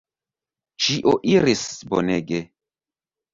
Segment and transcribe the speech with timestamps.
[0.85, 1.61] Ĉio iris
[1.93, 2.41] bonege.